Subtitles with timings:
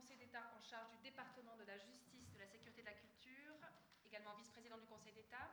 [0.00, 2.94] Conseil d'État en charge du département de la justice, de la sécurité et de la
[2.94, 3.52] culture,
[4.06, 5.52] également vice-président du Conseil d'État.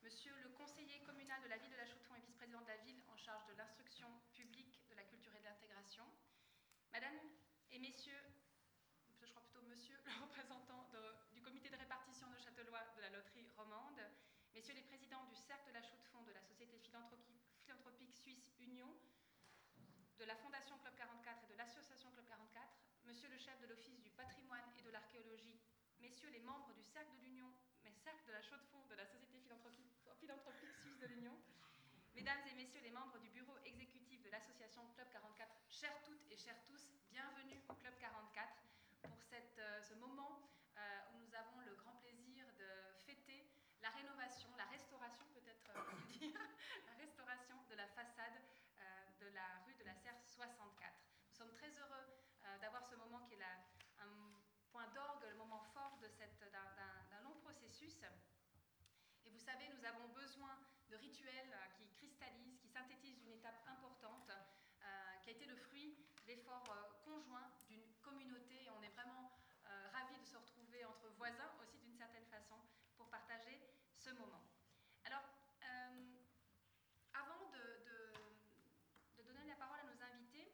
[0.00, 3.02] Monsieur le conseiller communal de la ville de la Chaux-de-Fonds et vice-président de la ville
[3.12, 6.06] en charge de l'instruction publique, de la culture et de l'intégration.
[6.92, 7.12] Madame
[7.70, 8.24] et messieurs,
[9.20, 10.88] je crois plutôt monsieur le représentant
[11.34, 14.00] du comité de répartition de Châtelois de la loterie romande,
[14.54, 18.88] messieurs les présidents du Cercle de la Chaux-de-Fonds de la Société philanthropique suisse Union,
[20.16, 22.64] de la Fondation Club 44 et de l'Association Club 44,
[23.08, 25.58] monsieur le chef de l'Office du patrimoine et de l'archéologie,
[25.98, 27.50] messieurs les membres du Cercle de l'Union,
[27.82, 31.36] mais Cercle de la Chaux-de-Fonds de la Société philanthropique, suisse de l'Union,
[32.18, 36.36] Mesdames et messieurs les membres du bureau exécutif de l'association Club 44, chers toutes et
[36.36, 38.48] chers tous, bienvenue au Club 44
[39.02, 40.42] pour cette, euh, ce moment
[40.76, 42.66] euh, où nous avons le grand plaisir de
[43.06, 43.46] fêter
[43.80, 46.34] la rénovation, la restauration peut-être euh, dire,
[46.86, 48.42] la restauration de la façade
[49.20, 50.92] de la rue de la Serre 64.
[51.30, 52.06] Nous sommes très heureux
[52.60, 53.54] d'avoir ce moment qui est la,
[54.02, 54.34] un
[54.70, 57.34] point d'orgue, le moment fort d'un long
[57.80, 60.58] Et vous savez, nous avons besoin
[60.90, 64.32] de rituels qui cristallisent, qui synthétisent une étape importante,
[65.22, 68.68] qui a été le fruit d'efforts conjoints d'une communauté.
[68.76, 69.30] On est vraiment
[69.92, 72.56] ravis de se retrouver entre voisins aussi d'une certaine façon
[72.96, 73.62] pour partager
[73.96, 74.42] ce moment.
[75.04, 75.22] Alors,
[77.14, 80.50] avant de, donner la parole à nos invités,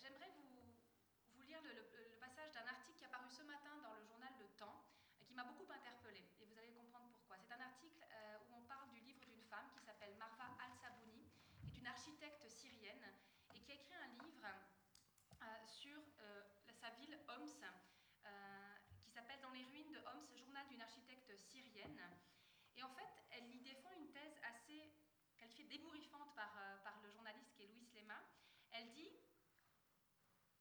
[0.00, 0.72] j'aimerais vous,
[1.34, 4.32] vous lire le, le passage d'un article qui est apparu ce matin dans le journal
[4.38, 4.82] Le Temps,
[5.32, 7.38] qui m'a beaucoup interpellée, et vous allez comprendre pourquoi.
[7.40, 11.24] C'est un article euh, où on parle du livre d'une femme qui s'appelle Marfa Al-Sabouni,
[11.64, 13.08] qui est une architecte syrienne,
[13.54, 16.90] et qui a écrit un livre euh, sur euh, sa
[17.42, 17.72] Homs,
[19.02, 22.00] qui s'appelle Dans les ruines de Homs, journal d'une architecte syrienne.
[22.76, 24.92] Et en fait, elle y défend une thèse assez
[25.36, 26.52] qualifiée d'ébouriffante par,
[26.84, 28.20] par le journaliste qui est Louis Lema.
[28.70, 29.10] Elle dit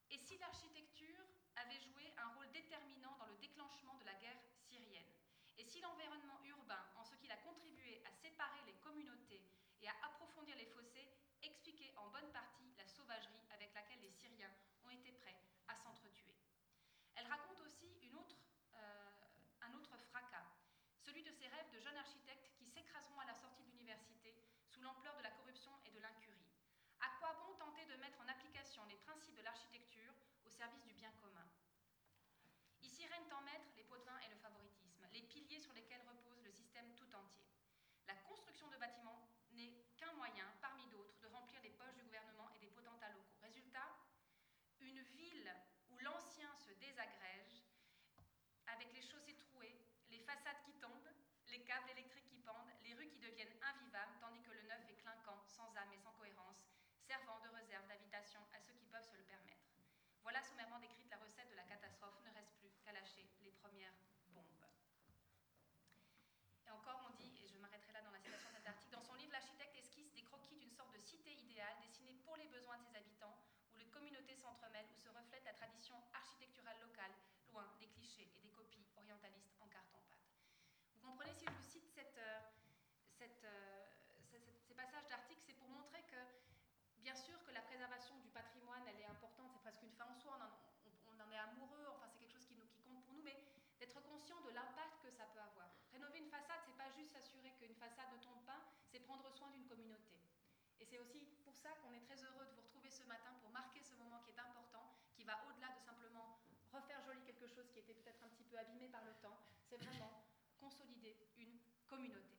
[0.10, 1.22] Et si l'architecture
[1.56, 5.14] avait joué un rôle déterminant dans le déclenchement de la guerre syrienne?
[5.58, 9.46] Et si l'environnement urbain, en ce qu'il a contribué à séparer les communautés
[9.82, 14.54] et à approfondir les fossés, expliquait en bonne partie la sauvagerie avec laquelle les Syriens
[14.84, 15.38] ont été prêts
[15.68, 16.36] à s'entretuer.
[17.16, 18.38] Elle raconte aussi une autre,
[18.74, 19.12] euh,
[19.62, 20.48] un autre fracas,
[21.00, 24.36] celui de ses rêves de jeunes architectes qui s'écraseront à la sortie de l'université
[24.66, 26.50] sous l'ampleur de la corruption et de l'incurie.
[27.00, 27.96] À quoi bon tenter de
[28.72, 30.14] mettre en application les principes de l'architecture
[30.46, 31.48] au service du bien commun.
[32.82, 36.02] Ici règnent en maître les pots de vin et le favoritisme, les piliers sur lesquels
[36.08, 37.46] repose le système tout entier.
[38.08, 42.50] La construction de bâtiments n'est qu'un moyen, parmi d'autres, de remplir les poches du gouvernement
[42.56, 43.36] et des potentats locaux.
[43.42, 43.90] Résultat,
[44.80, 45.52] une ville
[45.90, 47.66] où l'ancien se désagrège,
[48.68, 49.76] avec les chaussées trouées,
[50.10, 51.12] les façades qui tombent,
[51.48, 54.96] les câbles électriques qui pendent, les rues qui deviennent invivables, tandis que le neuf est
[54.96, 56.72] clinquant, sans âme et sans cohérence,
[57.12, 59.68] servant de réserve d'habitation à ceux qui peuvent se le permettre.
[60.24, 62.20] Voilà sommairement décrite la recette de la catastrophe.
[62.24, 63.94] Ne reste plus qu'à lâcher les premières
[64.30, 64.46] bombes.
[66.66, 69.04] Et encore, on dit, et je m'arrêterai là dans la citation de cet article, dans
[69.04, 72.78] son livre, l'architecte esquisse des croquis d'une sorte de cité idéale dessinée pour les besoins
[72.78, 73.38] de ses habitants,
[73.74, 75.91] où les communautés s'entremêlent, où se reflète la tradition
[89.82, 92.70] qu'une fin en soi, on en, est amoureux, enfin c'est quelque chose qui, compte
[93.02, 93.34] pour nous, mais
[93.80, 95.74] d'être conscient de l'impact que ça peut avoir.
[95.92, 99.50] Rénover une façade, c'est pas juste s'assurer qu'une façade ne tombe pas, c'est prendre soin
[99.50, 100.22] d'une communauté.
[100.80, 103.50] Et c'est aussi pour ça qu'on est très heureux de vous retrouver ce matin pour
[103.50, 106.38] marquer ce moment qui est important, qui va au-delà de simplement
[106.72, 109.38] refaire joli quelque chose qui était peut-être un petit peu abîmé par le temps.
[109.66, 110.24] C'est vraiment
[110.60, 112.38] consolider une communauté.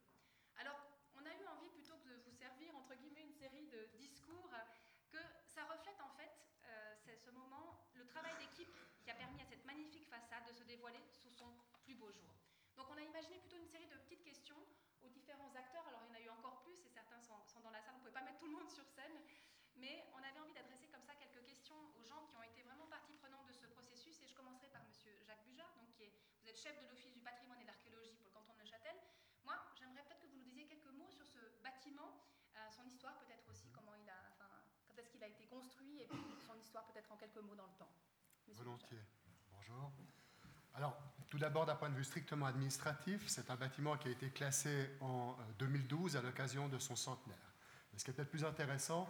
[0.56, 0.78] Alors,
[1.14, 4.11] on a eu envie plutôt que de vous servir, entre guillemets, une série de 10
[8.12, 11.48] travail d'équipe qui a permis à cette magnifique façade de se dévoiler sous son
[11.82, 12.28] plus beau jour.
[12.76, 14.60] Donc on a imaginé plutôt une série de petites questions
[15.00, 15.86] aux différents acteurs.
[15.88, 17.98] Alors il y en a eu encore plus et certains sont, dans la salle, on
[17.98, 19.16] ne pouvait pas mettre tout le monde sur scène.
[19.76, 22.86] Mais on avait envie d'adresser comme ça quelques questions aux gens qui ont été vraiment
[22.86, 24.20] partie prenante de ce processus.
[24.22, 26.12] Et je commencerai par Monsieur Jacques Bujard, donc qui est,
[26.42, 28.94] vous êtes chef de l'Office du patrimoine et de l'archéologie pour le canton de Neuchâtel.
[29.44, 32.20] Moi, j'aimerais peut-être que vous nous disiez quelques mots sur ce bâtiment,
[32.54, 34.50] euh, son histoire peut-être aussi, comment il a, enfin,
[34.86, 37.66] quand est-ce qu'il a été construit, et puis son histoire peut-être en quelques mots dans
[37.66, 37.92] le temps.
[38.54, 39.04] Volontiers.
[39.52, 39.92] Bonjour.
[40.72, 40.96] Alors,
[41.28, 44.88] tout d'abord, d'un point de vue strictement administratif, c'est un bâtiment qui a été classé
[45.02, 47.36] en 2012 euh, à l'occasion de son centenaire.
[47.94, 49.06] ce qui est peut-être plus intéressant,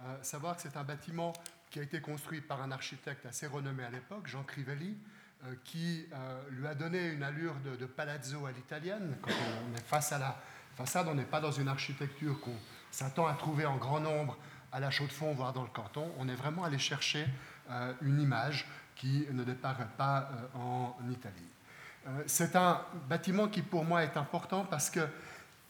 [0.00, 1.34] euh, savoir que c'est un bâtiment
[1.68, 4.96] qui a été construit par un architecte assez renommé à l'époque, Jean Crivelli,
[5.44, 9.18] euh, qui euh, lui a donné une allure de, palazzo à l'italienne.
[9.20, 9.32] Quand
[9.68, 10.40] on est face à la
[10.76, 12.56] façade, on n'est pas dans une architecture qu'on
[12.90, 14.38] s'attend à trouver en grand nombre
[14.72, 16.10] à la chaux de fond, voire dans le canton.
[16.18, 17.26] On est vraiment allé chercher
[17.70, 18.66] euh, une image
[18.96, 21.48] qui ne déparaît pas en Italie.
[22.26, 25.08] C'est un bâtiment qui pour moi est important parce qu'il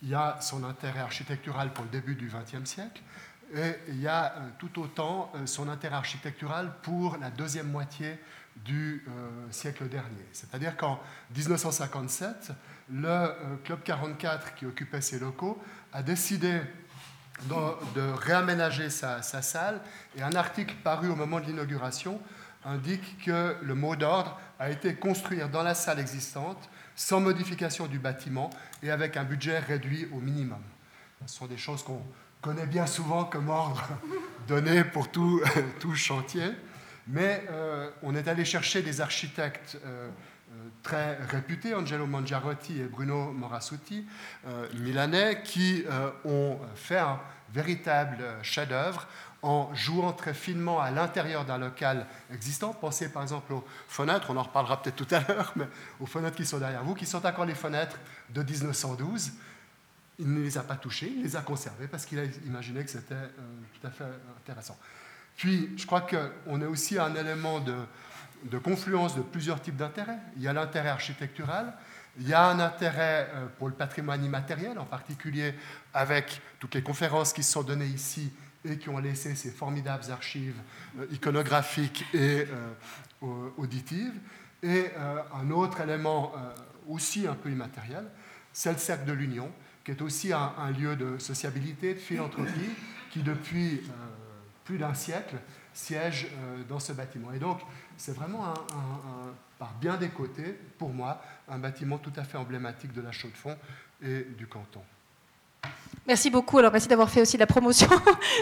[0.02, 3.00] y a son intérêt architectural pour le début du XXe siècle,
[3.54, 8.18] et il y a tout autant son intérêt architectural pour la deuxième moitié
[8.56, 9.04] du
[9.50, 10.26] siècle dernier.
[10.32, 11.00] C'est-à-dire qu'en
[11.34, 12.52] 1957,
[12.90, 15.62] le Club 44 qui occupait ces locaux
[15.92, 16.60] a décidé
[17.48, 19.80] de, réaménager sa, salle
[20.16, 22.20] et un article paru au moment de l'inauguration
[22.64, 27.98] indique que le mot d'ordre a été construire dans la salle existante sans modification du
[27.98, 28.50] bâtiment
[28.82, 30.62] et avec un budget réduit au minimum.
[31.26, 32.02] Ce sont des choses qu'on
[32.40, 33.82] connaît bien souvent comme ordre
[34.48, 35.40] donné pour tout,
[35.80, 36.52] tout chantier,
[37.06, 40.08] mais euh, on est allé chercher des architectes euh,
[40.82, 44.06] très réputés, Angelo Mangiarotti et Bruno Morasuti,
[44.46, 47.20] euh, milanais, qui euh, ont fait un
[47.52, 49.06] véritable chef-d'œuvre
[49.42, 52.72] en jouant très finement à l'intérieur d'un local existant.
[52.72, 55.66] Pensez par exemple aux fenêtres, on en reparlera peut-être tout à l'heure, mais
[56.00, 57.98] aux fenêtres qui sont derrière vous, qui sont encore les fenêtres
[58.30, 59.32] de 1912.
[60.18, 62.90] Il ne les a pas touchées, il les a conservées parce qu'il a imaginé que
[62.90, 63.28] c'était euh,
[63.80, 64.04] tout à fait
[64.38, 64.78] intéressant.
[65.36, 67.74] Puis, je crois qu'on est aussi un élément de,
[68.44, 70.18] de confluence de plusieurs types d'intérêts.
[70.36, 71.74] Il y a l'intérêt architectural,
[72.18, 75.54] il y a un intérêt euh, pour le patrimoine immatériel, en particulier
[75.94, 78.30] avec toutes les conférences qui se sont données ici
[78.64, 80.60] et qui ont laissé ces formidables archives
[80.98, 82.46] euh, iconographiques et
[83.22, 84.12] euh, auditives.
[84.62, 84.90] Et
[85.34, 86.34] un autre élément
[86.88, 88.04] aussi un peu immatériel,
[88.52, 89.50] c'est le cercle de l'Union,
[89.84, 92.70] qui est aussi un, un, lieu de sociabilité, de philanthropie,
[93.10, 93.82] qui depuis
[94.62, 95.34] plus d'un siècle
[95.74, 96.28] siège
[96.68, 97.32] dans ce bâtiment.
[97.32, 97.60] Et donc,
[97.96, 98.52] c'est vraiment,
[99.58, 103.56] par bien des côtés, pour moi, un bâtiment tout à fait emblématique de la Chaux-de-Fonds
[104.02, 104.82] et du canton.
[106.04, 106.58] Merci beaucoup.
[106.58, 107.88] Alors, merci d'avoir fait aussi la promotion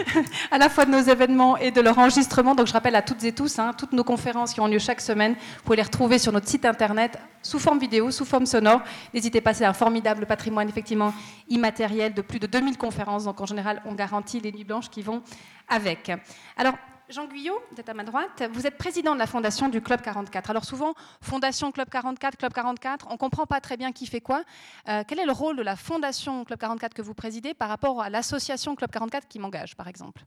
[0.51, 2.55] à la fois de nos événements et de leur enregistrement.
[2.55, 4.99] Donc, je rappelle à toutes et tous, hein, toutes nos conférences qui ont lieu chaque
[4.99, 8.81] semaine, vous pouvez les retrouver sur notre site internet sous forme vidéo, sous forme sonore.
[9.13, 11.13] N'hésitez pas, c'est un formidable patrimoine, effectivement,
[11.49, 13.25] immatériel de plus de 2000 conférences.
[13.25, 15.21] Donc, en général, on garantit les nuits blanches qui vont
[15.69, 16.11] avec.
[16.57, 16.73] Alors,
[17.11, 20.01] Jean Guyot, vous êtes à ma droite, vous êtes président de la fondation du Club
[20.01, 20.49] 44.
[20.49, 24.21] Alors souvent, fondation Club 44, Club 44, on ne comprend pas très bien qui fait
[24.21, 24.43] quoi.
[24.87, 28.01] Euh, quel est le rôle de la fondation Club 44 que vous présidez par rapport
[28.01, 30.23] à l'association Club 44 qui m'engage, par exemple?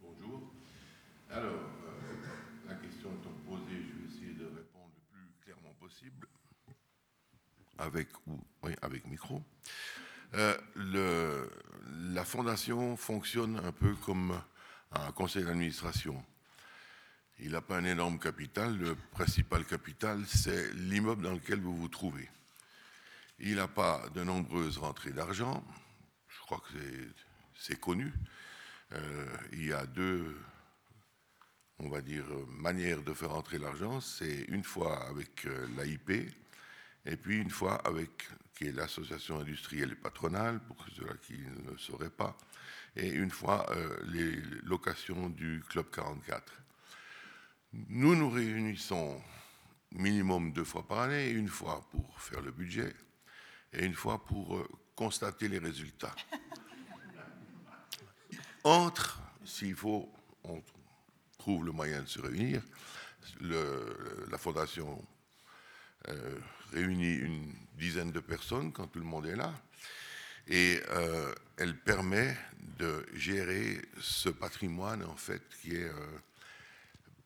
[0.00, 0.42] Bonjour.
[1.30, 6.28] Alors, euh, la question étant posée, je vais essayer de répondre le plus clairement possible,
[7.78, 8.08] avec,
[8.62, 9.42] oui, avec micro.
[10.34, 11.46] Euh,
[12.14, 14.40] la fondation fonctionne un peu comme
[14.94, 16.24] un conseil d'administration.
[17.40, 18.76] Il n'a pas un énorme capital.
[18.76, 22.28] Le principal capital, c'est l'immeuble dans lequel vous vous trouvez.
[23.40, 25.64] Il n'a pas de nombreuses rentrées d'argent.
[26.28, 26.78] Je crois que
[27.58, 28.12] c'est connu.
[28.92, 30.36] Euh, il y a deux,
[31.78, 34.00] on va dire, manières de faire entrer l'argent.
[34.00, 36.32] C'est une fois avec euh, l'AIP
[37.06, 38.28] et puis une fois avec,
[38.60, 42.34] l'association industrielle et patronale, pour ceux qui ne le sauraient pas,
[42.96, 46.52] et une fois euh, les locations du Club 44.
[47.72, 49.20] Nous nous réunissons
[49.90, 52.94] minimum deux fois par année, une fois pour faire le budget
[53.72, 56.14] et une fois pour euh, constater les résultats.
[58.62, 60.10] Entre, s'il faut,
[60.44, 60.62] on
[61.38, 62.62] trouve le moyen de se réunir.
[63.40, 65.04] la fondation
[66.08, 66.38] euh,
[66.72, 69.52] réunit une dizaine de personnes quand tout le monde est là
[70.48, 72.36] et euh, elle permet
[72.78, 76.18] de gérer ce patrimoine en fait qui est euh,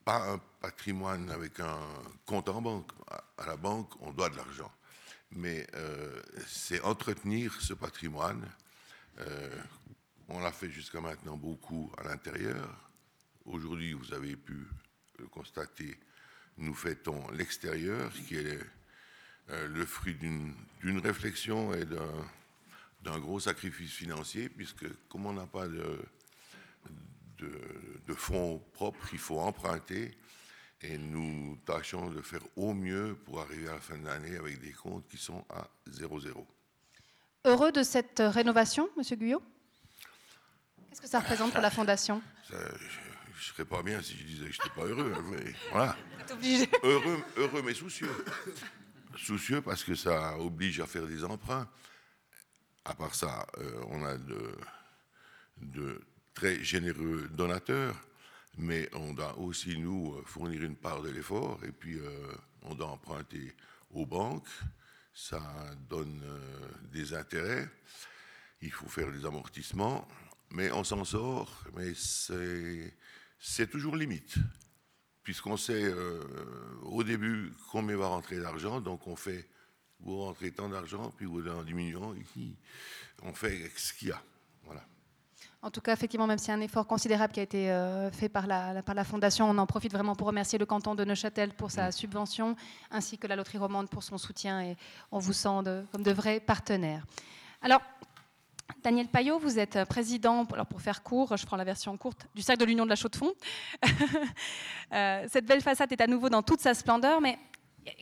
[0.05, 1.79] pas un patrimoine avec un
[2.25, 2.91] compte en banque.
[3.37, 4.71] À la banque, on doit de l'argent,
[5.31, 8.45] mais euh, c'est entretenir ce patrimoine.
[10.29, 12.91] on l'a fait jusqu'à maintenant beaucoup à l'intérieur.
[13.45, 14.67] Aujourd'hui, vous avez pu
[15.17, 15.99] le constater,
[16.57, 18.59] nous fêtons l'extérieur, qui est
[19.49, 22.25] le fruit d'une réflexion et d'un
[23.01, 25.99] d'un gros sacrifice financier, puisque comme on n'a pas de,
[27.37, 30.17] de, fonds propres, il faut emprunter,
[30.81, 34.59] et nous tâchons de faire au mieux pour arriver à la fin de l'année avec
[34.59, 36.45] des comptes qui sont à 0,0.
[37.45, 39.41] Heureux de cette rénovation, Monsieur Guyot?
[40.89, 42.21] Qu'est-ce que ça représente pour la Fondation?
[42.49, 45.13] Je ne serais pas bien si je disais que je n'étais pas heureux.
[45.29, 45.95] Mais voilà.
[46.31, 46.69] Obligé.
[46.83, 48.09] Heureux, heureux, mais soucieux.
[49.15, 51.67] Soucieux parce que ça oblige à faire des emprunts.
[52.85, 54.17] À part ça, euh, on a
[55.57, 56.01] de,
[56.33, 57.95] très généreux donateurs,
[58.57, 62.75] mais on doit aussi nous euh, fournir une part de l'effort et puis euh, on
[62.75, 63.55] doit emprunter
[63.91, 64.47] aux banques.
[65.13, 65.41] Ça
[65.89, 66.23] donne
[66.93, 67.67] des intérêts.
[68.61, 70.07] Il faut faire des amortissements,
[70.51, 71.63] mais on s'en sort.
[71.75, 74.35] Mais c'est toujours limite,
[75.23, 75.93] puisqu'on sait
[76.83, 79.49] au début combien va rentrer d'argent, donc on fait,
[80.01, 82.55] vous rentrez tant d'argent, puis vous en diminuant, ici,
[83.23, 84.21] on fait ce qu'il y a.
[84.63, 84.81] Voilà.
[85.61, 88.81] En tout cas, effectivement, même a un effort considérable qui a été fait par la,
[88.81, 91.91] par la Fondation, on en profite vraiment pour remercier le canton de Neuchâtel pour sa
[91.91, 92.55] subvention,
[92.91, 94.77] ainsi que la Loterie Romande pour son soutien, et
[95.11, 97.05] on vous sent comme de vrais partenaires.
[97.61, 97.81] Alors,
[98.83, 102.41] Daniel Payot, vous êtes président, alors pour faire court, je prends la version courte, du
[102.41, 103.33] Cercle de l'Union de la Chaux-de-Fonds.
[104.91, 107.37] Euh, cette belle façade est à nouveau dans toute sa splendeur, mais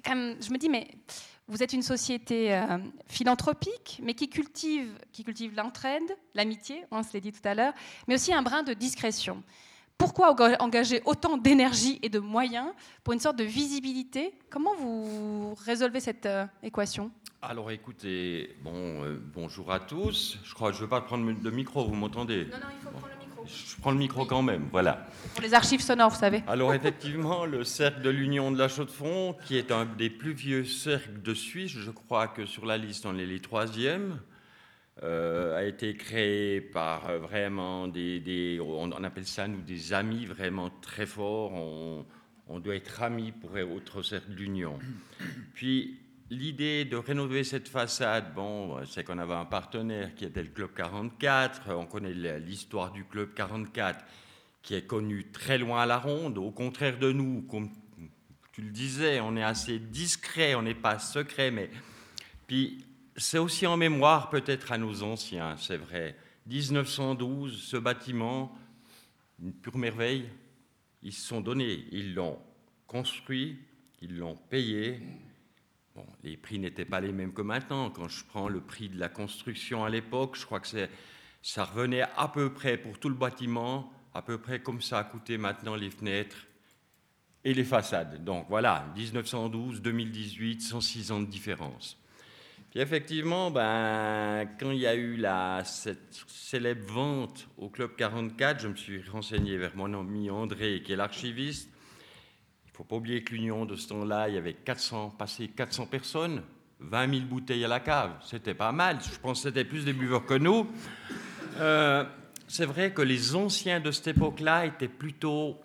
[0.06, 0.88] quand même, je me dis, mais
[1.48, 2.78] vous êtes une société euh,
[3.08, 6.04] philanthropique, mais qui cultive, qui cultive l'entraide,
[6.36, 7.74] l'amitié, on se l'a dit tout à l'heure,
[8.08, 9.44] mais aussi un brin de discrétion.
[9.98, 12.68] Pourquoi engager autant d'énergie et de moyens
[13.04, 14.38] pour une sorte de visibilité?
[14.50, 17.12] Comment vous résolvez cette euh, équation?
[17.42, 20.38] Alors écoutez, bon, euh, bonjour à tous.
[20.44, 22.46] Je crois que je ne veux pas prendre le micro, vous m'entendez?
[22.46, 23.17] Non, non, il faut prendre le micro.
[23.48, 25.08] Je prends le micro quand même, voilà.
[25.34, 26.44] Pour les archives sonores, vous savez.
[26.48, 30.66] Alors effectivement, le cercle de l'Union de la Chaux-de-Fonds, qui est un des plus vieux
[30.66, 34.20] cercles de Suisse, je crois que sur la liste on est les troisièmes,
[35.04, 40.72] euh, a été créé par euh, vraiment des, on, appelle ça nous des amis vraiment
[40.82, 41.54] très forts.
[41.54, 42.06] On,
[42.50, 44.80] on doit être amis pour être autre cercle d'union.
[45.54, 50.50] Puis L'idée de rénover cette façade, bon, c'est qu'on avait un partenaire qui était le
[50.50, 51.70] Club 44.
[51.70, 54.04] On connaît l'histoire du Club 44
[54.62, 56.38] qui est connu très loin à la ronde.
[56.38, 57.70] Au contraire de nous, comme
[58.52, 61.70] tu le disais, on est assez discret, on n'est pas secret, mais
[62.46, 62.84] puis
[63.16, 66.18] c'est aussi en mémoire peut-être à nos anciens, c'est vrai.
[66.48, 68.54] 1912, ce bâtiment,
[69.42, 70.28] une pure merveille,
[71.04, 72.38] ils se sont donnés, ils l'ont
[72.86, 73.60] construit,
[74.02, 75.00] ils l'ont payé,
[76.24, 77.90] les prix n'étaient pas les mêmes que maintenant.
[77.90, 80.68] Quand je prends le prix de la construction à l'époque, je crois que
[81.42, 85.04] ça revenait à peu près pour tout le bâtiment, à peu près comme ça a
[85.04, 86.48] coûté maintenant les fenêtres
[87.44, 88.24] et les façades.
[88.24, 91.98] Donc voilà, 1912, 2018, 106 ans de différence.
[92.72, 95.24] Puis effectivement, ben, quand il y a eu
[95.64, 100.92] cette célèbre vente au Club 44, je me suis renseigné vers mon ami André, qui
[100.92, 101.70] est l'archiviste,
[102.78, 106.44] faut pas oublier que l'Union de ce temps-là, il y avait 400, passé 400 personnes,
[106.80, 108.12] 20 000 bouteilles à la cave.
[108.24, 109.00] C'était pas mal.
[109.02, 110.68] Je pense que c'était plus des buveurs que nous.
[111.56, 112.06] Euh,
[112.48, 115.60] c'est vrai que les anciens de cette époque-là étaient plutôt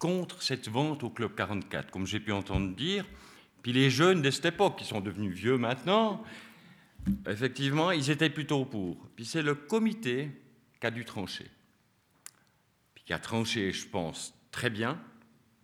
[0.00, 3.04] contre cette vente au Club 44, comme j'ai pu entendre dire.
[3.62, 6.20] Puis les jeunes de cette époque, qui sont devenus vieux maintenant,
[7.28, 8.96] effectivement, ils étaient plutôt pour.
[9.14, 10.30] Puis c'est le comité
[10.80, 11.46] qui a dû trancher.
[12.96, 14.98] Puis qui a tranché, je pense, très bien,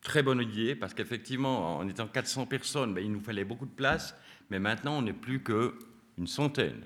[0.07, 3.75] très bonne idée, parce qu'effectivement, en étant 400 personnes, ben, il nous fallait beaucoup de
[3.75, 4.15] place,
[4.51, 6.81] mais maintenant, on n'est plus qu'une centaine.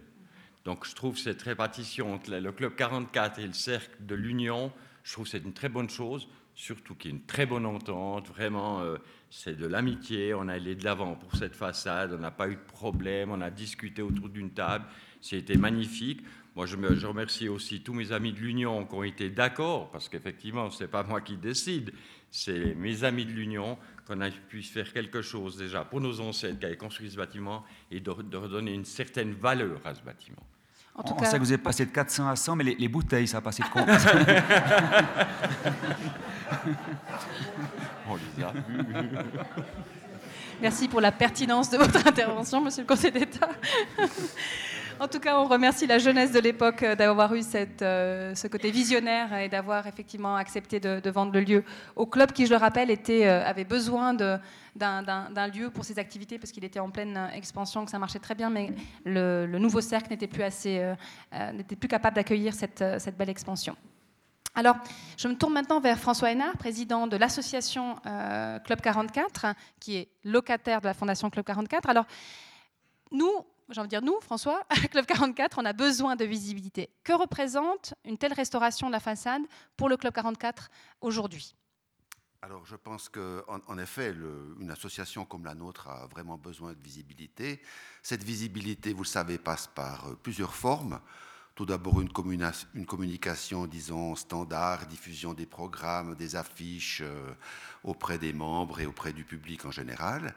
[0.65, 4.73] Donc, je trouve cette répartition entre le Club 44 et le Cercle de l'Union,
[5.03, 7.67] je trouve que c'est une très bonne chose, surtout qu'il y a une très bonne
[7.67, 8.97] entente, vraiment, euh,
[9.29, 12.57] c'est de l'amitié, on a allé de l'avant pour cette façade, on n'a pas eu
[12.57, 14.87] de problème, on a discuté autour d'une table,
[15.21, 16.23] c'était magnifique.
[16.57, 19.91] Moi, je, me, je, remercie aussi tous mes amis de l'Union qui ont été d'accord,
[19.91, 21.93] parce qu'effectivement, ce n'est pas moi qui décide,
[22.31, 26.59] c'est mes amis de l'Union qu'on a pu faire quelque chose déjà pour nos ancêtres
[26.59, 30.43] qui avaient construit ce bâtiment et de, redonner une certaine valeur à ce bâtiment.
[30.97, 33.29] En tout on sait que vous êtes passé de 400 à 100, mais les, bouteilles,
[33.29, 33.87] ça a passé de quoi
[40.61, 43.49] Merci pour la pertinence de votre intervention, Monsieur le Conseil d'État.
[45.01, 48.71] En tout cas, on remercie la jeunesse de l'époque euh, d'avoir eu euh, ce côté
[48.71, 51.65] visionnaire et d'avoir effectivement accepté de, vendre le lieu
[51.97, 56.53] au club qui, je le rappelle, euh, avait besoin d'un lieu pour ses activités parce
[56.53, 58.75] qu'il était en pleine expansion, que ça marchait très bien, mais
[59.07, 60.93] le, nouveau cercle n'était plus, assez,
[61.55, 63.77] n'était plus capable d'accueillir cette, belle expansion.
[64.55, 64.77] Alors,
[65.17, 67.97] je me tourne maintenant vers François Hénard, président de l'association
[68.65, 69.47] Club 44,
[69.81, 71.89] qui est locataire de la Fondation Club 44.
[71.89, 72.05] Alors,
[73.13, 76.91] nous, j'ai envie de dire nous, François, Club 44, on a besoin de visibilité.
[77.05, 79.43] Que représente une telle restauration de la façade
[79.77, 81.55] pour le Club 44 aujourd'hui?
[82.43, 84.15] Alors, je pense qu'en en effet,
[84.61, 87.61] une association comme la nôtre a vraiment besoin de visibilité.
[88.03, 91.01] Cette visibilité, vous le savez, passe par euh, plusieurs formes.
[91.55, 92.09] Tout d'abord, une,
[92.87, 97.35] communication, disons, standard, diffusion des programmes, des affiches euh,
[97.85, 100.35] auprès des membres et auprès du public en général.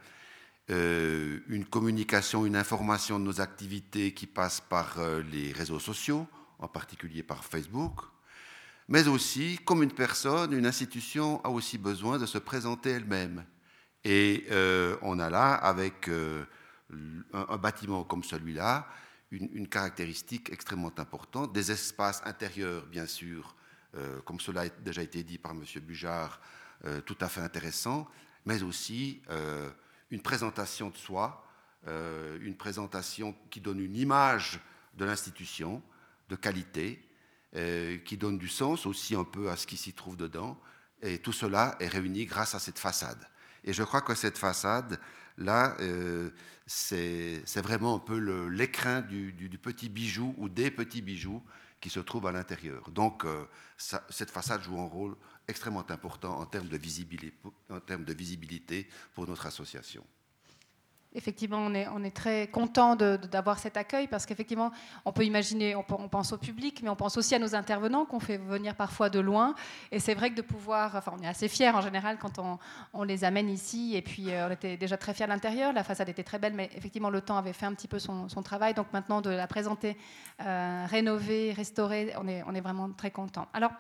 [0.70, 6.26] Euh, une communication, une information de nos activités qui passe par euh, les réseaux sociaux,
[6.58, 8.00] en particulier par Facebook,
[8.88, 13.44] mais aussi, comme une personne, une institution a aussi besoin de se présenter elle-même.
[14.06, 18.88] Et euh, on a là, avec un, bâtiment comme celui-là,
[19.32, 23.56] une, caractéristique extrêmement importante, des espaces intérieurs, bien sûr,
[24.26, 25.64] comme cela a déjà été dit par M.
[25.82, 26.40] Bujard,
[27.06, 28.08] tout à fait intéressant,
[28.46, 29.22] mais aussi
[30.14, 31.46] une présentation de soi,
[31.86, 34.60] une présentation qui donne une image
[34.94, 35.82] de l'institution,
[36.30, 37.04] de qualité,
[38.06, 40.58] qui donne du sens aussi un peu à ce qui s'y trouve dedans.
[41.02, 43.28] Et tout cela est réuni grâce à cette façade.
[43.64, 45.00] Et je crois que cette façade,
[45.38, 46.30] là, euh,
[46.66, 48.18] c'est vraiment un peu
[48.50, 51.42] l'écrin du, petit bijou ou des petits bijoux
[51.80, 52.90] qui se trouvent à l'intérieur.
[52.92, 53.46] Donc, euh,
[54.10, 55.16] cette façade joue un rôle
[55.48, 56.78] extrêmement important en termes de
[58.14, 60.04] visibilité, pour notre association
[61.16, 64.72] effectivement, on est, très content d'avoir cet accueil parce qu'effectivement,
[65.06, 68.20] on peut imaginer, on, pense au public, mais on pense aussi à nos intervenants qu'on
[68.20, 69.56] fait venir parfois de loin.
[69.92, 72.60] Et c'est vrai que de pouvoir, enfin, on est assez fiers en général quand on,
[72.94, 73.96] on les amène ici.
[73.96, 75.74] Et puis, euh, on était déjà très fiers à l'intérieur.
[75.74, 78.28] La façade était très belle, mais effectivement, le temps avait fait un petit peu son,
[78.44, 78.74] travail.
[78.74, 79.98] Donc maintenant, de la présenter
[80.42, 83.48] euh, rénovée, restaurée, on est, on est vraiment très content.
[83.54, 83.72] Alors,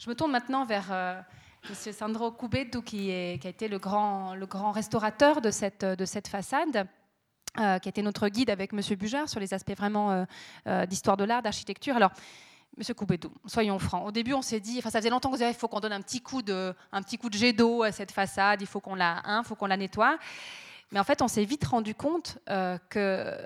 [0.00, 0.88] je me tourne maintenant vers.
[0.90, 1.20] Euh,
[1.68, 6.88] Monsieur Sandro Cubeto, qui, a été le grand, restaurateur de cette, de cette façade.
[7.58, 10.24] Euh, qui été notre guide avec Monsieur Bujard sur les aspects vraiment euh,
[10.68, 11.96] euh, d'histoire de l'art, d'architecture.
[11.96, 12.12] Alors,
[12.76, 14.06] Monsieur Coubetou, soyons francs.
[14.06, 15.92] Au début, on s'est dit, enfin, ça faisait longtemps qu'on disait, il faut qu'on donne
[15.92, 18.78] un petit coup de, un petit coup de jet d'eau à cette façade, il faut
[18.78, 20.16] qu'on la, hein, faut qu'on la nettoie.
[20.92, 23.36] Mais en fait, on s'est vite rendu compte euh, que,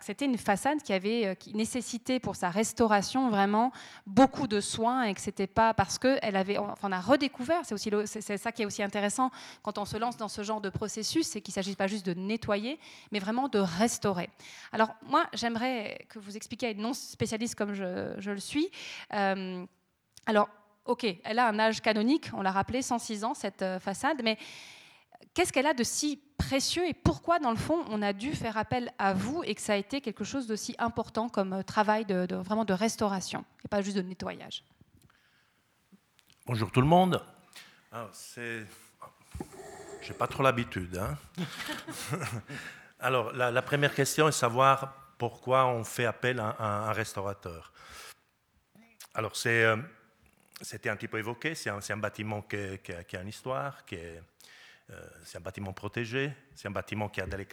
[0.00, 3.72] c'était une façade qui avait euh, qui nécessitait pour sa restauration vraiment
[4.06, 7.60] beaucoup de soins et que c'était pas parce que elle avait, enfin, on a redécouvert.
[7.64, 9.30] C'est aussi c'est ça qui est aussi intéressant
[9.62, 12.14] quand on se lance dans ce genre de processus, c'est qu'il s'agit pas juste de
[12.14, 12.78] nettoyer,
[13.12, 14.30] mais vraiment de restaurer.
[14.72, 18.70] Alors moi, j'aimerais que vous expliquiez à une non spécialiste comme je, je le suis.
[19.12, 19.64] Euh,
[20.24, 20.48] alors,
[20.86, 24.38] ok, elle a un âge canonique, on l'a rappelé, 106 ans cette façade, mais
[25.34, 28.56] qu'est-ce qu'elle a de si précieux et pourquoi, dans le fond, on a dû faire
[28.56, 32.04] appel à vous et que ça a été quelque chose d'aussi important comme euh, travail
[32.04, 34.64] de, vraiment de restauration et pas juste de nettoyage?
[36.46, 37.22] Bonjour tout le monde.
[37.92, 38.64] Ah, c'est...
[40.02, 40.96] J'ai pas trop l'habitude.
[40.96, 41.16] Hein.
[43.00, 47.72] Alors, la, première question est savoir pourquoi on fait appel à, un restaurateur.
[49.14, 49.76] Alors, euh,
[50.60, 54.22] c'était un petit peu évoqué, c'est un, bâtiment qui, qui, a une histoire, qui est
[55.24, 57.46] c'est un bâtiment protégé, c'est un bâtiment qui a des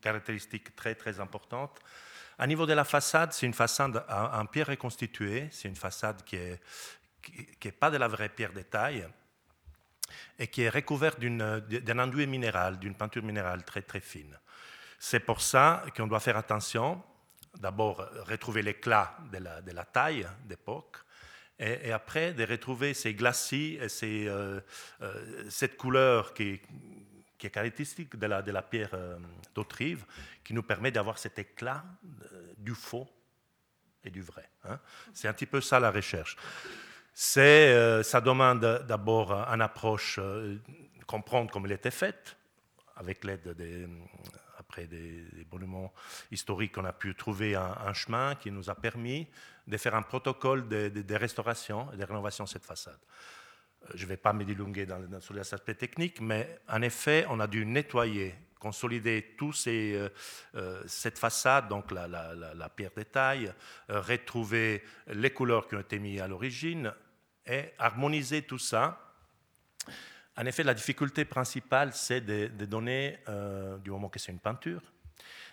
[0.00, 1.80] caractéristiques très très importantes.
[2.38, 6.36] À niveau de la façade, c'est une façade en, pierre reconstituée, c'est une façade qui
[6.36, 9.06] n'est pas de la vraie pierre de taille
[10.38, 14.38] et qui est recouverte d'un enduit minéral, d'une peinture minérale très très fine.
[14.98, 17.02] C'est pour ça qu'on doit faire attention,
[17.58, 20.98] d'abord retrouver l'éclat de la, de la taille d'époque,
[21.58, 24.60] et, après de retrouver ces glacis et euh,
[25.00, 26.60] euh, cette couleur qui,
[27.42, 29.16] est caractéristique de la, pierre euh,
[29.54, 30.04] d'Autrive,
[30.44, 31.84] qui nous permet d'avoir cet éclat
[32.58, 33.08] du faux
[34.04, 34.48] et du vrai.
[34.64, 34.78] Hein.
[35.14, 36.36] C'est un petit peu ça la recherche.
[37.14, 40.20] Ça demande d'abord une approche,
[41.06, 42.36] comprendre comment elle était faite,
[42.96, 43.86] avec l'aide des,
[44.76, 45.92] après des, monuments
[46.30, 49.26] historiques, on a pu trouver un, chemin qui nous a permis
[49.66, 52.98] de faire un protocole de, restauration et de rénovation de cette façade.
[53.84, 57.24] Euh, je ne vais pas me dilonguer dans, sur les aspects techniques, mais en effet,
[57.30, 60.08] on a dû nettoyer, consolider tout ces, euh,
[60.56, 63.52] euh, cette façade, donc la, pierre de taille,
[63.88, 66.92] retrouver les couleurs qui ont été mises à l'origine
[67.46, 69.00] et harmoniser tout ça
[70.38, 74.82] en effet, la difficulté principale, c'est de, donner, euh, du moment que c'est une peinture,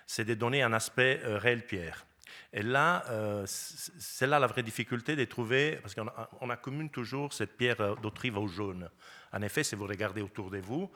[0.06, 2.06] c'est de donner un aspect euh, réel pierre.
[2.52, 6.08] Et là, euh, c'est là la vraie difficulté de trouver, parce qu'on
[6.42, 8.90] on accumule toujours cette pierre d'Autrive au jaune.
[9.32, 10.92] En effet, si vous regardez autour de vous,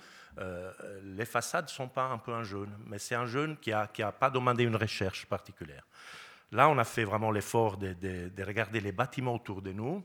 [1.04, 3.88] les façades ne sont pas un peu un jaune, mais c'est un jaune qui n'a
[3.88, 5.84] qui a pas demandé une recherche particulière.
[6.52, 10.04] Là, on a fait vraiment l'effort de, de, regarder les bâtiments autour de nous,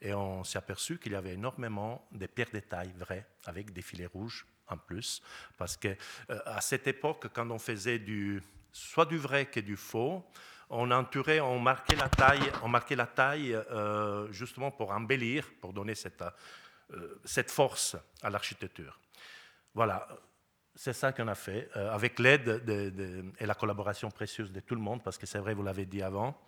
[0.00, 3.82] et on s'est aperçu qu'il y avait énormément de pierres de taille vraies, avec des
[3.82, 5.22] filets rouges en plus.
[5.56, 5.94] Parce qu'à
[6.30, 10.24] euh, cette époque, quand on faisait du, soit du vrai que du faux,
[10.70, 15.72] on entourait, on marquait la taille, on marquait la taille euh, justement pour embellir, pour
[15.72, 16.22] donner cette,
[16.92, 18.98] euh, cette force à l'architecture.
[19.74, 20.06] Voilà,
[20.74, 25.02] c'est ça qu'on a fait, avec l'aide et la collaboration précieuse de tout le monde,
[25.02, 26.40] parce que c'est vrai, vous l'avez dit avant,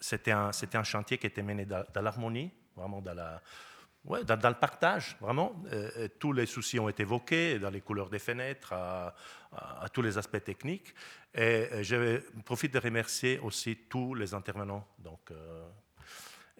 [0.00, 3.14] c'était un, chantier qui était mené dans, l'harmonie, vraiment dans,
[4.48, 5.62] le partage, vraiment.
[5.72, 9.14] Euh, tous les soucis ont été évoqués, dans les couleurs des fenêtres, à,
[9.92, 10.94] tous les aspects techniques.
[11.34, 15.68] Et je profite de remercier aussi tous les intervenants, donc, euh,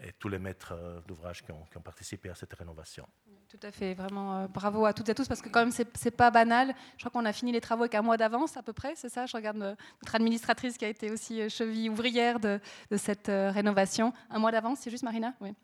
[0.01, 3.09] et tous les maîtres d'ouvrage qui ont, participé à cette rénovation.
[3.51, 5.71] Tout à fait, vraiment euh, bravo à toutes et à tous parce que quand même
[5.95, 6.75] c'est pas banal.
[6.99, 9.09] Je crois qu'on a fini les travaux avec un mois d'avance à peu près, c'est
[9.09, 9.25] ça?
[9.25, 12.61] Je regarde euh, notre administratrice qui a été aussi euh, cheville ouvrière de,
[12.97, 14.13] cette rénovation.
[14.31, 15.33] Un mois d'avance, c'est juste Marina?
[15.41, 15.55] Oui.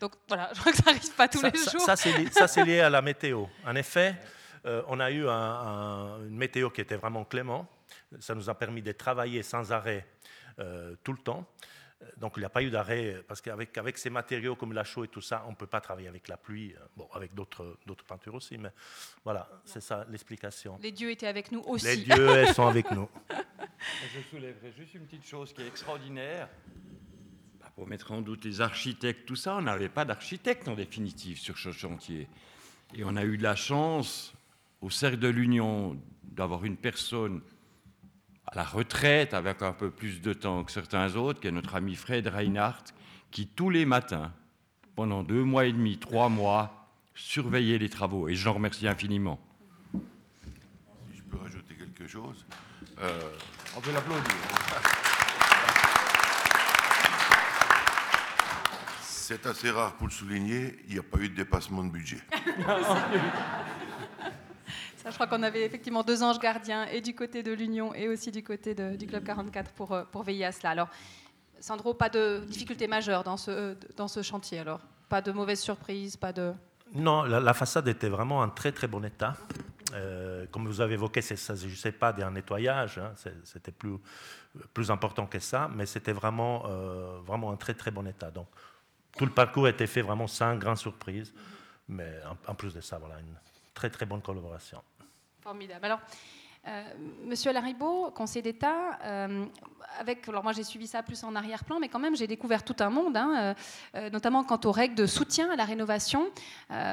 [0.00, 1.80] Donc voilà, je crois que ça n'arrive pas tous ça, les ça- jours.
[1.82, 3.44] Ça, c'est lié, à la météo.
[3.66, 4.14] En effet,
[4.64, 7.66] euh, on a eu un- un- une météo qui était vraiment clément.
[8.18, 10.06] Ça nous a permis de travailler sans arrêt
[11.04, 11.44] tout le temps.
[12.02, 14.84] Euh, Donc il n'y a pas eu d'arrêt, parce qu'avec avec ces matériaux comme la
[14.84, 17.34] chaux et tout ça, on ne peut pas travailler avec la pluie, euh, bon, avec
[17.34, 18.70] d'autres d'autres peintures aussi, mais
[19.24, 20.78] voilà, c'est ça l'explication.
[20.82, 21.86] Les dieux étaient avec nous aussi.
[21.86, 23.08] Les dieux, elles sont avec nous.
[24.14, 26.48] Je soulèverai juste une petite chose qui est extraordinaire.
[27.60, 31.38] Bah, pour mettre en doute les architectes, tout ça, on n'avait pas d'architecte en définitive
[31.38, 32.28] sur ce chantier.
[32.94, 34.32] Et on a eu de la chance
[34.80, 37.40] au Cercle de l'Union d'avoir une personne
[38.46, 41.74] à la retraite avec un peu plus de temps que certains autres, qui est notre
[41.74, 42.92] ami Fred Reinhardt,
[43.30, 44.32] qui tous les matins,
[44.94, 48.28] pendant deux mois et demi, trois mois, surveillait les travaux.
[48.28, 49.38] Et je l'en remercie infiniment.
[49.92, 52.46] Si je peux rajouter quelque chose.
[53.00, 53.20] euh,
[53.76, 54.22] On peut l'applaudir.
[59.02, 62.20] c'est assez rare pour le souligner, il n'y a pas eu de dépassement de budget.
[65.08, 68.32] Je crois qu'on avait effectivement deux anges gardiens, et du côté de l'Union et aussi
[68.32, 70.70] du côté du Club 44 pour, euh, pour veiller à cela.
[70.70, 70.88] Alors,
[71.60, 74.80] Sandro, pas de difficulté majeure dans ce, dans ce chantier, alors?
[75.08, 76.52] Pas de mauvaise surprise, pas de...
[76.92, 79.36] Non, la, façade était vraiment en très très bon état.
[79.92, 83.12] Euh, comme vous avez évoqué, ça ne s'agissait pas d'un nettoyage, hein,
[83.44, 83.96] c'était plus,
[84.74, 88.30] plus important que ça, mais c'était vraiment, euh, vraiment en très très bon état.
[88.30, 88.48] Donc
[89.16, 91.32] tout le parcours a été fait vraiment sans grande surprise,
[91.88, 93.34] mais en, en plus de ça, voilà, une
[93.74, 94.82] très très bonne collaboration.
[95.46, 95.84] Formidable.
[95.84, 96.00] Alors,
[96.66, 96.82] euh,
[97.24, 99.46] Monsieur Laribo, conseiller d'État, euh,
[100.00, 102.74] avec, alors moi j'ai suivi ça plus en arrière-plan, mais quand même j'ai découvert tout
[102.80, 103.54] un monde, hein, euh,
[103.94, 106.28] euh, notamment quant aux règles de soutien à la rénovation.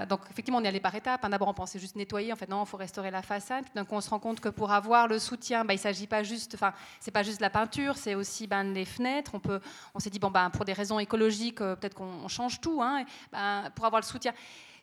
[0.07, 1.25] Donc effectivement on est allé par étapes.
[1.25, 1.29] hein.
[1.29, 3.65] D'abord on pensait juste nettoyer, en fait non, il faut restaurer la façade.
[3.73, 6.53] Puis on se rend compte que pour avoir le soutien, bah, il s'agit pas juste,
[6.53, 9.31] enfin c'est pas juste la peinture, c'est aussi ben, les fenêtres.
[9.33, 9.61] On peut,
[9.95, 13.03] on s'est dit bon ben pour des raisons écologiques, peut-être qu'on on change tout, hein,
[13.31, 14.31] ben, pour avoir le soutien.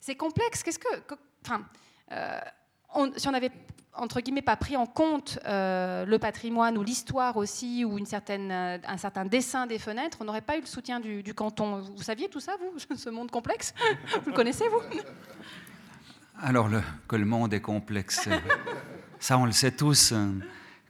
[0.01, 0.65] C'est complexe.
[0.65, 1.15] Qu'est-ce que,
[1.47, 1.65] enfin.
[3.17, 3.53] Si on avait
[3.95, 8.51] entre guillemets pas pris en compte euh, le patrimoine ou l'histoire aussi ou une certaine,
[8.51, 11.81] euh, un certain dessin des fenêtres, on n'aurait pas eu le soutien du, canton.
[11.81, 13.75] Vous saviez tout ça, vous, ce monde complexe?
[14.23, 14.81] Vous le connaissez, vous?
[16.43, 16.71] Alors,
[17.07, 18.29] que le monde est complexe,
[19.19, 20.15] ça on le sait tous.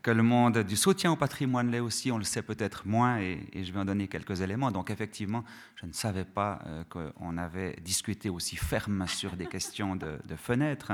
[0.02, 3.38] Que le monde du soutien au patrimoine l'est aussi, on le sait peut-être moins, et,
[3.54, 4.70] je vais en donner quelques éléments.
[4.70, 5.44] Donc, effectivement,
[5.76, 10.36] je ne savais pas euh, qu'on avait discuté aussi ferme sur des questions de, de
[10.36, 10.92] fenêtres,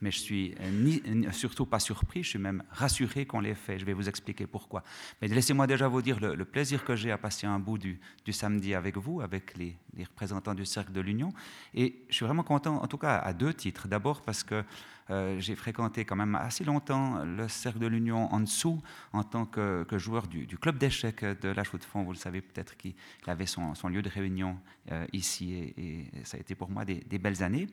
[0.00, 3.78] mais je suis euh, surtout pas surpris, je suis même rassuré qu'on l'ait fait.
[3.78, 4.82] Je vais vous expliquer pourquoi.
[5.22, 8.00] Mais laissez-moi déjà vous dire le, plaisir que j'ai à passer un bout du,
[8.32, 11.32] samedi avec vous, avec les représentants du Cercle de l'Union.
[11.74, 13.86] Et je suis vraiment content, en tout cas à deux titres.
[13.86, 14.64] D'abord parce que
[15.10, 19.46] euh, j'ai fréquenté quand même assez longtemps le Cercle de l'Union en dessous, en tant
[19.46, 22.02] que, que joueur du, du club d'échecs de la Chaux de Fonds.
[22.02, 22.94] Vous le savez peut-être qu'il
[23.26, 24.58] avait son, son lieu de réunion
[24.92, 27.68] euh, ici, et, et ça a été pour moi des, des belles années.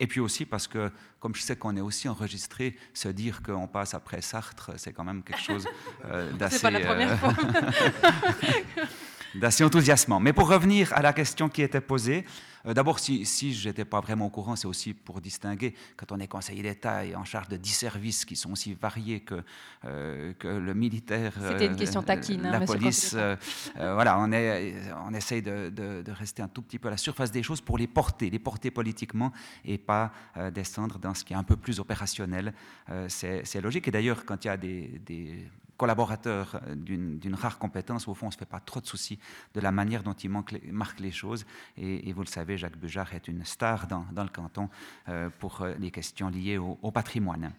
[0.00, 0.90] Et puis aussi parce que,
[1.20, 5.04] comme je sais qu'on est aussi enregistré, se dire qu'on passe après Sartre, c'est quand
[5.04, 5.66] même quelque chose
[6.06, 6.56] euh, d'assez.
[6.58, 7.34] C'est pas la première euh, fois.
[9.34, 10.20] d'assez enthousiasmant.
[10.20, 12.24] Mais pour revenir à la question qui était posée,
[12.64, 16.12] euh, d'abord, si, si je n'étais pas vraiment au courant, c'est aussi pour distinguer, quand
[16.12, 19.42] on est conseiller d'État et en charge de 10 services qui sont aussi variés que,
[19.84, 23.34] euh, que le militaire, C'était une question taquine, hein, la police, euh,
[23.80, 24.74] euh, voilà, on, est,
[25.08, 27.60] on essaye de, de- de rester un tout petit peu à la surface des choses
[27.60, 29.32] pour les porter, les porter politiquement
[29.64, 32.54] et pas euh, descendre dans ce qui est un peu plus opérationnel.
[32.90, 33.88] Euh, c'est c'est logique.
[33.88, 38.26] Et d'ailleurs, quand il y a des, des collaborateurs euh, d'une rare compétence, au fond,
[38.26, 39.18] on ne se fait pas trop de soucis
[39.54, 40.52] de la manière dont ils manquent
[41.00, 41.44] les- choses.
[41.76, 44.68] Et, vous le savez, Jacques Bujard est une star dans, le canton
[45.08, 47.52] euh, pour euh, les questions liées au, patrimoine.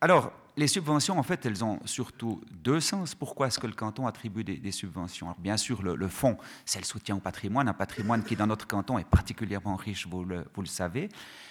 [0.00, 3.14] Alors, les subventions, en fait, elles ont surtout deux sens.
[3.14, 5.26] Pourquoi est-ce que le canton attribue des, subventions?
[5.26, 8.46] Alors, Bien sûr, le, le fond, c'est le soutien au patrimoine, un patrimoine qui, dans
[8.46, 11.10] notre canton, est particulièrement riche, vous le, savez.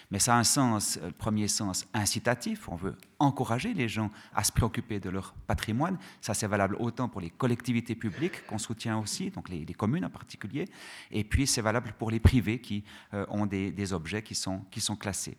[0.10, 2.68] Mais ça a un sens, euh, le premier sens incitatif.
[2.68, 5.98] On veut encourager les gens à se préoccuper de leur patrimoine.
[6.20, 10.10] Ça, c'est valable autant pour les collectivités publiques qu'on soutient aussi, donc les, communes en
[10.10, 10.66] particulier.
[11.12, 15.38] Et puis, c'est valable pour les privés qui euh, ont des, objets qui sont classés.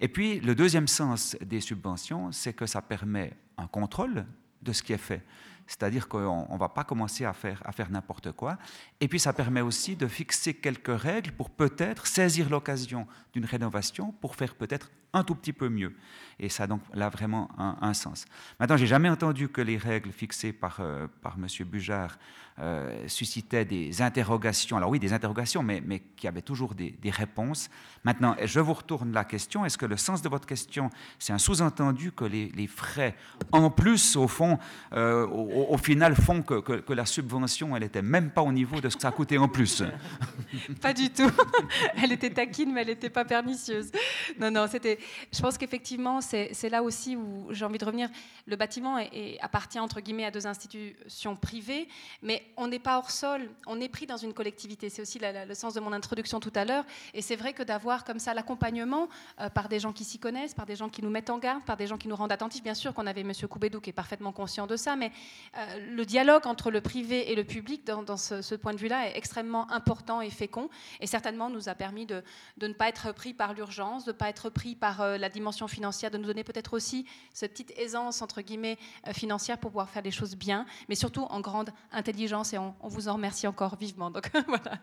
[0.00, 4.26] Et puis, le deuxième sens des subventions, c'est que ça permet un contrôle
[4.62, 5.24] de ce qui est fait.
[5.66, 8.56] C'est-à-dire qu'on ne va pas commencer à faire, à faire n'importe quoi.
[9.00, 14.12] Et puis, ça permet aussi de fixer quelques règles pour peut-être saisir l'occasion d'une rénovation
[14.12, 15.94] pour faire peut-être un tout petit peu mieux.
[16.40, 18.24] Et ça a donc là vraiment un, sens.
[18.60, 21.46] Maintenant, j'ai jamais entendu que les règles fixées par, euh, par M.
[21.66, 22.18] Bujard
[23.06, 24.76] suscitaient des interrogations.
[24.76, 27.70] Alors oui, des interrogations, mais, mais qui avaient toujours des, réponses.
[28.02, 29.64] Maintenant, je vous retourne la question.
[29.64, 30.90] Est-ce que le sens de votre question,
[31.20, 33.14] c'est un sous-entendu que les, frais,
[33.52, 34.58] en plus, au fond,
[34.90, 38.96] au, final, font que, que, la subvention, elle n'était même pas au niveau de ce
[38.96, 39.84] que ça coûtait en plus?
[40.82, 41.30] Pas du tout.
[42.02, 43.90] Elle était taquine, mais elle n'était pas pernicieuse.
[44.40, 44.97] Non, non, c'était.
[45.32, 48.08] Je pense qu'effectivement, c'est là aussi où j'ai envie de revenir.
[48.46, 48.98] Le bâtiment
[49.40, 51.88] appartient entre guillemets à deux institutions privées,
[52.22, 53.48] mais on n'est pas hors sol.
[53.66, 54.88] On est pris dans une collectivité.
[54.90, 56.84] C'est aussi le sens de mon introduction tout à l'heure.
[57.14, 59.08] Et c'est vrai que d'avoir comme ça l'accompagnement
[59.40, 61.64] euh, par des gens qui s'y connaissent, par des gens qui nous mettent en garde,
[61.64, 62.62] par des gens qui nous rendent attentifs.
[62.62, 63.32] Bien sûr qu'on avait M.
[63.48, 65.12] Koubedou qui est parfaitement conscient de ça, mais
[65.56, 69.16] euh, le dialogue entre le privé et le public dans, ce, point de vue-là est
[69.16, 70.68] extrêmement important et fécond,
[71.00, 72.22] et certainement nous a permis de
[72.60, 75.68] ne pas être pris par l'urgence, de ne pas être pris par euh, la dimension
[75.68, 79.88] financière, de nous donner peut-être aussi cette petite aisance, entre guillemets, euh, financière pour pouvoir
[79.88, 83.76] faire les choses bien, mais surtout en grande intelligence, et on, vous en remercie encore
[83.76, 84.10] vivement.
[84.10, 84.78] Donc voilà.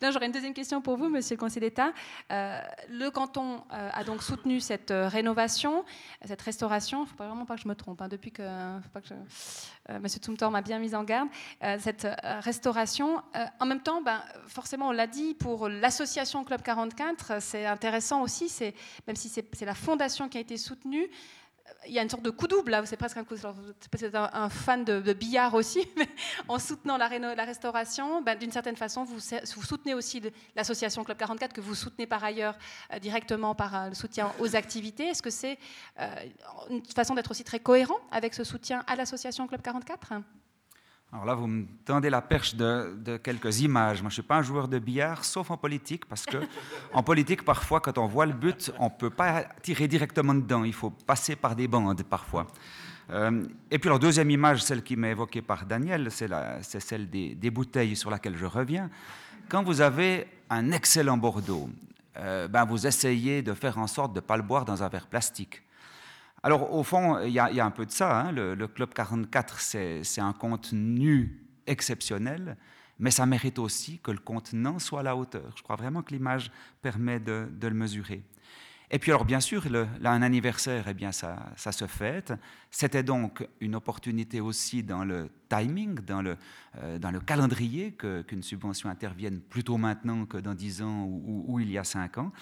[0.00, 1.92] Là, j'aurais une deuxième question pour vous, Monsieur le Conseiller d'État.
[2.32, 5.84] Euh, le canton a donc soutenu cette rénovation,
[6.24, 7.00] cette restauration.
[7.00, 8.42] Il ne faut pas vraiment pas que je me trompe, hein, depuis que,
[8.82, 11.28] faut pas Monsieur Tumtor m'a bien mis en garde,
[11.78, 12.06] cette
[12.40, 13.22] restauration.
[13.60, 18.50] en même temps, ben, forcément, on l'a dit, pour l'association Club 44, c'est intéressant aussi,
[19.06, 21.10] même si c'est la fondation qui a été soutenue,
[21.86, 23.36] il y a une sorte de coup double c'est presque un coup.
[23.36, 26.08] C'est un, fan de, billard aussi, mais
[26.48, 27.08] en soutenant la,
[27.44, 30.22] restauration, ben, d'une certaine façon, vous, vous soutenez aussi
[30.56, 32.56] l'association Club 44 que vous soutenez par ailleurs
[32.92, 35.08] euh, directement par euh, le soutien aux activités.
[35.08, 35.58] Est-ce que c'est
[36.00, 36.06] euh,
[36.70, 40.14] une façon d'être aussi très cohérent avec ce soutien à l'association Club 44
[41.14, 44.02] alors là, vous me tendez la perche de, quelques images.
[44.02, 46.38] Moi, je ne suis pas un joueur de billard, sauf en politique, parce que
[46.92, 50.64] en politique, parfois, quand on voit le but, on ne peut pas tirer directement dedans.
[50.64, 52.48] Il faut passer par des bandes, parfois.
[53.10, 57.50] Euh, et puis, la deuxième image, celle qui m'est évoquée par Daniel, c'est celle des,
[57.50, 58.90] bouteilles sur laquelle je reviens.
[59.48, 61.70] Quand vous avez un excellent Bordeaux,
[62.16, 64.88] euh, ben, vous essayez de faire en sorte de ne pas le boire dans un
[64.88, 65.62] verre plastique.
[66.44, 68.20] Alors, au fond, il y, a un peu de ça.
[68.20, 68.30] Hein.
[68.30, 72.58] Le, Club 44, c'est un contenu exceptionnel,
[72.98, 75.54] mais ça mérite aussi que le contenant soit à la hauteur.
[75.56, 76.52] Je crois vraiment que l'image
[76.82, 78.22] permet de, le mesurer.
[78.90, 79.64] Et puis alors bien sûr,
[80.04, 82.34] un anniversaire, eh bien ça, se fête.
[82.70, 86.36] C'était donc une opportunité aussi dans le timing, dans le,
[86.82, 91.78] euh, calendrier, qu'une subvention intervienne plutôt maintenant que dans 10 ans ou, ou il y
[91.78, 92.32] a 5 ans.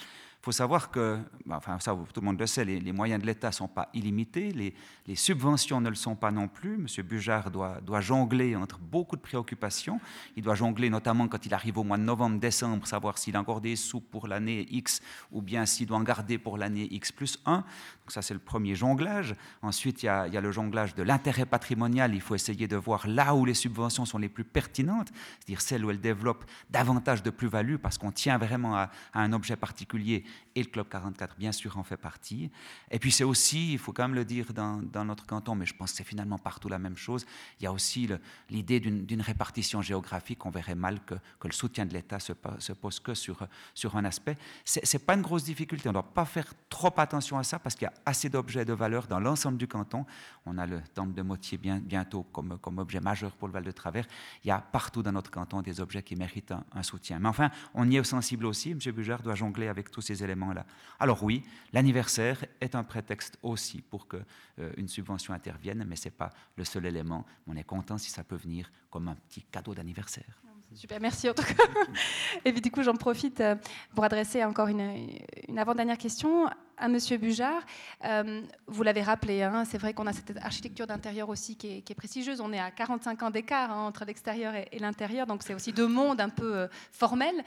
[0.43, 3.27] Il faut savoir que, bah, enfin ça tout le monde le sait, les, moyens de
[3.29, 6.75] l'État ne sont pas illimités, les, subventions ne le sont pas non plus.
[6.75, 7.07] M.
[7.07, 10.01] Bujard doit, jongler entre beaucoup de préoccupations.
[10.35, 13.41] Il doit jongler notamment quand il arrive au mois de novembre, décembre, savoir s'il a
[13.41, 15.01] encore des sous pour l'année X
[15.31, 17.59] ou bien s'il doit en garder pour l'année X plus 1.
[17.59, 17.65] Donc
[18.09, 19.37] ça c'est le premier jonglage.
[19.63, 22.17] Ensuite il y a, le jonglage de l'intérêt patrimonial.
[22.17, 25.85] Il faut essayer de voir là où les subventions sont les plus pertinentes, c'est-à-dire celles
[25.85, 30.25] où elles développent davantage de plus-value parce qu'on tient vraiment à un objet particulier
[30.55, 32.51] et le Club 44, bien sûr, en fait partie.
[32.91, 35.75] Et puis c'est aussi, il faut quand même le dire dans, notre canton, mais je
[35.75, 37.25] pense que c'est finalement partout la même chose,
[37.59, 38.09] il y a aussi
[38.51, 40.45] l'idée d'une répartition géographique.
[40.45, 43.97] On verrait mal que, que le soutien de l'État se, se, pose que sur, sur
[43.97, 44.37] un aspect.
[44.65, 47.59] Ce n'est pas une grosse difficulté, on ne doit pas faire trop attention à ça
[47.59, 50.05] parce qu'il y a assez d'objets de valeur dans l'ensemble du canton.
[50.47, 53.65] On a le temple de Motier bien, bientôt comme, comme objet majeur pour le Val
[53.65, 54.07] de Travers.
[54.45, 57.19] Il y a partout dans notre canton des objets qui méritent un, soutien.
[57.19, 58.71] Mais enfin, on y est sensible aussi.
[58.71, 58.79] M.
[58.79, 60.67] Bugard doit jongler avec tous ces éléments-là.
[61.01, 64.25] Alors oui, l'anniversaire est un prétexte aussi pour qu'une
[64.61, 67.27] euh, subvention intervienne, mais ce n'est pas le seul élément.
[67.47, 70.43] On est content si ça peut venir comme un petit cadeau d'anniversaire.
[70.75, 71.65] Super, merci en tout cas.
[72.45, 73.57] Et puis du coup, j'en profite euh,
[73.95, 75.19] pour adresser encore une,
[75.57, 77.63] avant-dernière question à Monsieur Bujard.
[78.05, 81.95] Euh, vous l'avez rappelé, hein, c'est vrai qu'on a cette architecture d'intérieur aussi qui est,
[81.95, 82.41] prestigieuse.
[82.41, 85.87] On est à 45 ans d'écart hein, entre l'extérieur et, l'intérieur, donc c'est aussi deux
[85.87, 87.45] mondes un peu formels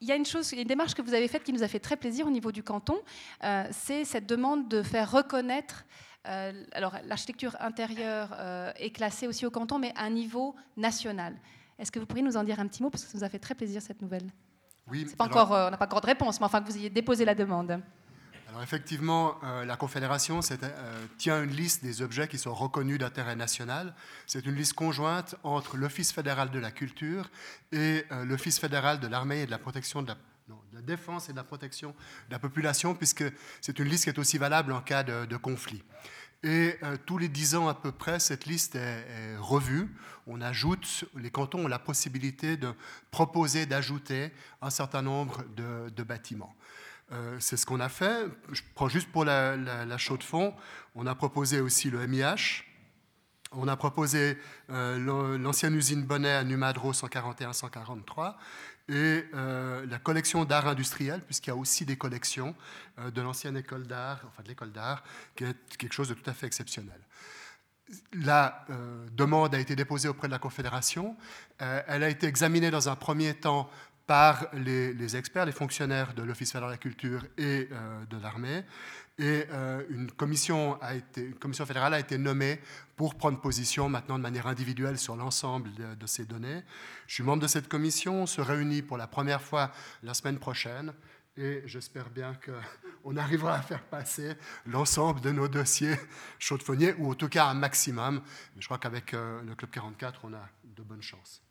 [0.00, 1.80] il y a une chose, une démarche que vous avez faite qui nous a fait
[1.80, 2.98] très plaisir au niveau du canton,
[3.44, 5.84] euh, c'est cette demande de faire reconnaître.
[6.26, 11.36] Euh, alors, l'architecture intérieure euh, est classée aussi au canton, mais à un niveau national.
[11.78, 13.28] Est-ce que vous pourriez nous en dire un petit mot parce que ça nous a
[13.28, 14.30] fait très plaisir cette nouvelle?
[14.90, 15.06] Oui.
[15.16, 17.34] Pas encore, on n'a pas encore de réponse, mais enfin que vous ayez déposé la
[17.34, 17.80] demande.
[18.48, 23.36] Alors effectivement, euh, la Confédération euh, tient une liste des objets qui sont reconnus d'intérêt
[23.36, 23.94] national.
[24.26, 27.30] C'est une liste conjointe entre l'Office fédéral de la culture
[27.72, 31.36] et euh, l'Office fédéral de l'armée et de la protection de la, défense et de
[31.36, 33.24] la protection de la population, puisque
[33.60, 35.82] c'est une liste qui est aussi valable en cas de, conflit.
[36.42, 39.94] Et tous les dix ans à peu près, cette liste est, revue.
[40.26, 42.72] On ajoute, les cantons ont la possibilité de
[43.10, 44.30] proposer d'ajouter
[44.62, 46.54] un certain nombre de bâtiments.
[47.12, 48.26] Euh, c'est ce qu'on a fait.
[48.52, 50.54] Je prends juste pour la, chaux de fond.
[50.94, 52.64] On a proposé aussi le MIH.
[53.52, 54.36] On a proposé
[54.68, 58.34] l'ancienne usine Bonnet à Numadro 141-143
[58.90, 62.54] et la collection d'art industriel, puisqu'il y a aussi des collections
[62.98, 65.02] de l'ancienne école d'art, enfin de l'école d'art,
[65.34, 67.00] qui est quelque chose de tout à fait exceptionnel.
[68.12, 68.66] La
[69.12, 71.16] demande a été déposée auprès de la Confédération.
[71.58, 73.70] elle a été examinée dans un premier temps
[74.08, 78.64] par les, experts, les fonctionnaires de l'Office fédéral de la culture et euh, de l'armée.
[79.18, 82.58] Et euh, une, commission a été, une commission fédérale a été nommée
[82.96, 86.62] pour prendre position maintenant de manière individuelle sur l'ensemble de, ces données.
[87.06, 90.38] Je suis membre de cette commission, on se réunit pour la première fois la semaine
[90.38, 90.94] prochaine
[91.36, 95.96] et j'espère bien qu'on arrivera à faire passer l'ensemble de nos dossiers
[96.38, 98.22] chaudefonniers, ou en tout cas un maximum.
[98.58, 101.42] Je crois qu'avec euh, le Club 44, on a de bonnes chances.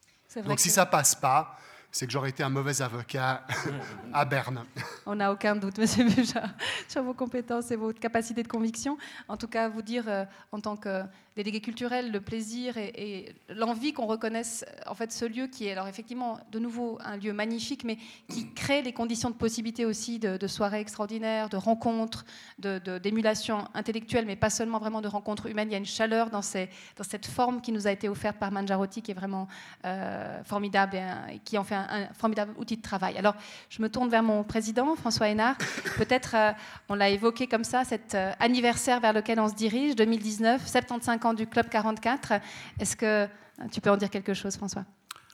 [0.44, 1.58] Donc si ça passe pas,
[1.92, 3.46] c'est que j'aurais été un mauvais avocat
[4.14, 4.64] à Berne.
[5.06, 6.44] On n'a aucun doute, Monsieur Buja,
[6.88, 8.98] sur vos compétences et votre capacité de conviction.
[9.28, 11.04] En tout cas, vous dire euh, en tant que
[11.38, 15.88] délégué culturel le plaisir et, l'envie qu'on reconnaisse en fait ce lieu qui est alors
[15.88, 17.98] effectivement de nouveau un lieu magnifique, mais
[18.28, 22.26] qui crée les conditions de possibilité aussi de, soirées extraordinaires, de rencontres,
[22.58, 25.70] d'émulation de, intellectuelle, mais pas seulement vraiment de rencontres humaines.
[25.70, 29.02] Il y a une chaleur dans cette forme qui nous a été offerte par Manjarotti
[29.02, 29.48] qui est vraiment
[29.86, 30.98] euh, formidable
[31.32, 33.18] et, qui en fait un, formidable outil de travail.
[33.18, 33.36] Alors,
[33.70, 35.58] je me tourne vers mon président, François Hénard.
[35.98, 36.52] Peut-être, euh,
[36.90, 41.26] on l'a évoqué comme ça, cet euh, anniversaire vers lequel on se dirige, 2019, 75
[41.26, 42.34] ans du Club 44.
[42.80, 43.28] Est-ce que euh,
[43.72, 44.86] tu peux en dire quelque chose, François?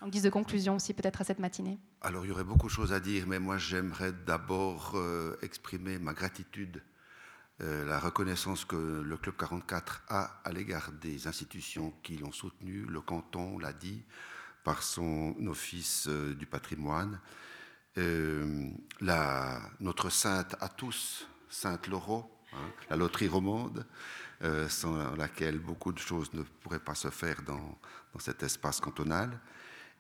[0.01, 2.71] En guise de conclusion aussi peut-être à cette matinée Alors il y aurait beaucoup de
[2.71, 4.97] choses à dire, mais moi j'aimerais d'abord
[5.41, 6.83] exprimer ma gratitude,
[7.59, 12.99] la reconnaissance que le Club 44 a à l'égard des institutions qui l'ont soutenu, le
[12.99, 14.03] canton l'a dit,
[14.63, 17.19] par son office euh, du patrimoine.
[17.97, 18.69] Euh,
[19.79, 23.85] notre sainte à tous, Sainte Laurent, hein, la loterie romande,
[24.43, 27.79] euh, sans laquelle beaucoup de choses ne pourraient pas se faire dans,
[28.13, 29.39] dans cet espace cantonal.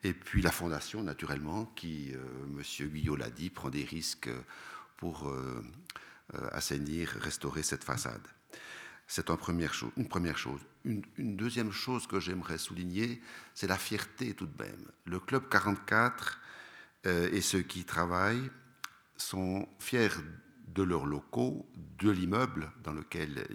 [0.03, 2.89] Et puis la fondation, naturellement, qui, M.
[2.89, 4.29] Guyot l'a dit, prend des risques
[4.97, 5.33] pour
[6.51, 8.27] assainir, restaurer cette façade.
[9.07, 10.61] C'est une première chose.
[10.85, 13.21] Une, deuxième chose que j'aimerais souligner,
[13.53, 14.87] c'est la fierté tout de même.
[15.05, 16.39] Le Club 44
[17.05, 18.49] euh, et ceux qui y travaillent
[19.17, 20.09] sont fiers
[20.67, 21.65] de leurs locaux,
[21.99, 23.47] de l'immeuble dans lequel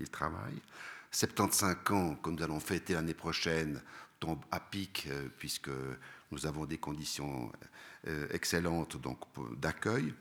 [0.00, 0.62] ils, travaillent.
[1.10, 3.80] 75 ans que nous allons fêter l'année prochaine
[4.18, 5.70] tombent à pic euh, puisque
[6.30, 7.52] nous avons des conditions
[8.08, 8.96] euh, excellentes
[9.56, 10.14] d'accueil.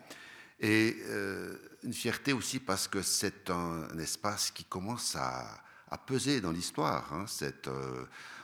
[0.60, 5.60] Et euh, une fierté aussi parce que c'est un, espace qui commence à,
[6.08, 7.14] peser dans l'histoire.
[7.14, 7.26] Hein.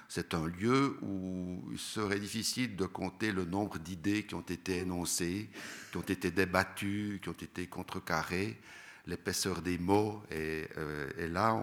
[0.10, 4.80] C'est un lieu où il serait difficile de compter le nombre d'idées qui ont été
[4.80, 5.50] énoncées,
[5.92, 8.60] qui ont été débattues, qui ont été contrecarrées,
[9.06, 11.56] l'épaisseur des mots, et, euh, là,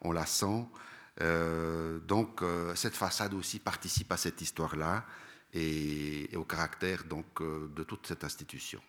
[0.00, 0.66] on, la sent.
[2.08, 2.42] donc,
[2.74, 5.04] cette façade aussi participe à cette histoire-là
[5.52, 8.80] et, et, au caractère donc, de toute cette institution.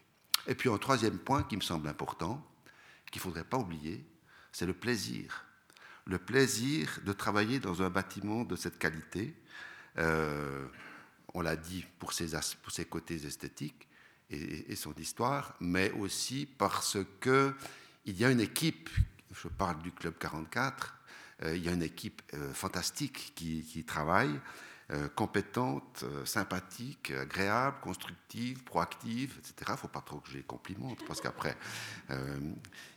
[0.48, 2.42] Et puis un troisième point qui me semble important,
[3.12, 4.04] qu'il ne faudrait pas oublier,
[4.52, 5.46] c'est le plaisir.
[6.06, 9.36] Le plaisir de travailler dans un bâtiment de cette qualité,
[9.98, 10.68] euh,
[11.34, 12.32] on l'a dit pour ses,
[12.90, 13.88] côtés esthétiques
[14.30, 17.54] et, son histoire, mais aussi parce qu'il
[18.06, 18.90] y a une équipe,
[19.32, 20.96] je parle du Club 44,
[21.44, 24.40] euh, il y a une équipe euh, fantastique qui travaille,
[24.92, 29.54] euh, compétente, euh, sympathique, agréable, constructive, proactive, etc.
[29.70, 31.56] Il ne faut pas trop que je les complimente, parce qu'après,
[32.10, 32.40] euh,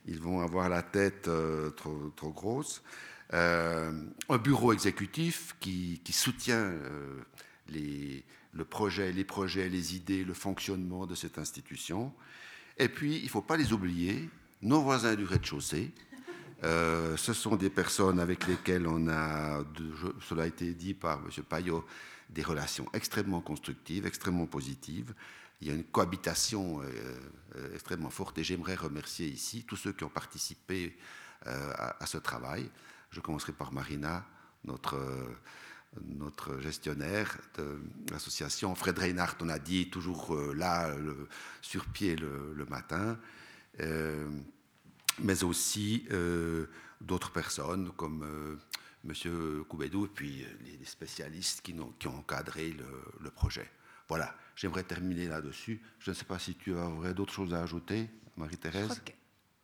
[0.05, 1.31] ils vont avoir la tête
[1.77, 2.83] trop, trop, grosse.
[3.31, 6.73] un bureau exécutif qui, qui soutient
[7.69, 12.13] les, le projet, les projets, les idées, le fonctionnement de cette institution.
[12.79, 14.29] Et puis, il ne faut pas les oublier,
[14.63, 15.93] nos voisins du rez-de-chaussée,
[16.65, 19.63] euh, ce sont des personnes avec lesquelles on a,
[20.21, 21.45] cela a été dit par M.
[21.45, 21.85] Payot,
[22.31, 25.15] des relations extrêmement constructives, extrêmement positives.
[25.61, 26.87] Il y a une cohabitation euh,
[27.57, 30.97] euh, extrêmement forte et j'aimerais remercier ici tous ceux qui ont participé
[31.47, 32.71] à, ce travail.
[33.11, 34.25] Je commencerai par Marina,
[34.65, 34.97] notre,
[36.61, 37.79] gestionnaire de
[38.11, 38.75] l'association.
[38.75, 40.91] Fred Reinhardt, on a dit, toujours là,
[41.61, 43.19] sur pied le matin
[45.21, 46.67] mais aussi euh,
[47.01, 48.57] d'autres personnes comme euh,
[49.05, 49.65] M.
[49.69, 52.75] Koubedou et puis les spécialistes qui ont, qui ont encadré
[53.21, 53.71] le, projet.
[54.09, 55.81] Voilà, j'aimerais terminer là-dessus.
[55.99, 59.03] Je ne sais pas si tu aurais d'autres choses à ajouter, Marie-Thérèse.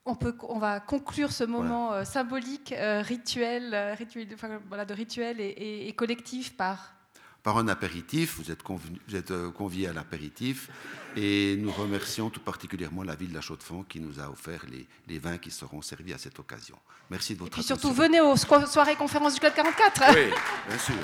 [0.05, 5.41] On, peut, on va conclure ce moment euh, symbolique, rituel, rituel enfin, voilà, de rituel
[5.41, 6.95] et, collectif par
[7.43, 8.37] par un apéritif.
[8.39, 10.69] Vous êtes, vous êtes euh, conviés à l'apéritif
[11.17, 14.87] et nous remercions tout particulièrement la ville de la Chaux-de-Fonds qui nous a offert les,
[15.09, 16.77] les, vins qui seront servis à cette occasion.
[17.11, 17.75] Merci de votre attention.
[17.75, 20.03] Et puis surtout, venez aux soirées conférences du Club 44.
[20.15, 20.31] Oui,
[20.69, 20.95] bien sûr.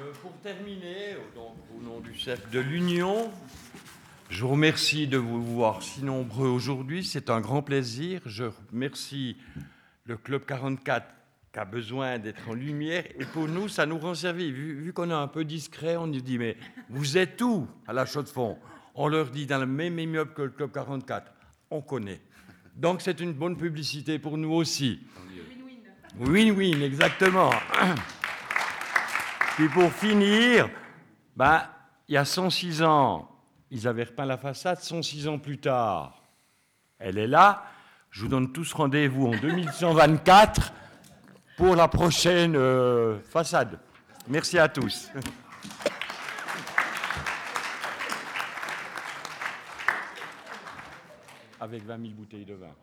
[0.00, 3.30] Euh, pour terminer, donc, au nom du cercle de l'Union,
[4.28, 7.02] je vous remercie de vous voir si nombreux aujourd'hui.
[7.02, 8.20] C'est un grand plaisir.
[8.26, 9.36] Je remercie
[10.04, 11.06] le Club 44
[11.52, 13.04] qui a besoin d'être en lumière.
[13.18, 14.52] Et pour nous, ça nous rend service.
[14.52, 16.56] Vu, qu'on est un peu discret, on nous dit Mais
[16.90, 18.58] vous êtes où à la chaux de fond
[18.94, 21.32] On leur dit dans le même immeuble que le Club 44.
[21.70, 22.20] On connaît.
[22.76, 25.00] Donc c'est une bonne publicité pour nous aussi.
[26.18, 26.54] Win-win.
[26.54, 27.50] Win-win, exactement.
[29.56, 30.68] Puis pour finir,
[31.34, 31.62] ben,
[32.08, 33.28] il y a 106 ans,
[33.70, 36.22] ils avaient repeint la façade 106 ans plus tard.
[36.98, 37.64] Elle est là.
[38.10, 40.72] Je vous donne tous rendez-vous en 2124
[41.56, 43.78] pour la prochaine euh, façade.
[44.26, 45.10] Merci à tous.
[51.60, 52.74] Avec 20 000 bouteilles de vin.